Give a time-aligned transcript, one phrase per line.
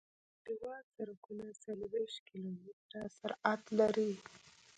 [0.43, 4.11] کلیوال سرکونه څلویښت کیلومتره سرعت لري